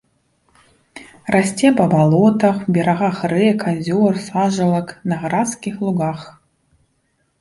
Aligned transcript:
Расце 1.33 1.69
па 1.81 1.85
балотах, 1.93 2.57
берагах 2.77 3.19
рэк, 3.35 3.59
азёр, 3.75 4.13
сажалак, 4.25 4.87
на 5.13 5.23
гразкіх 5.27 5.75
лугах. 5.89 6.19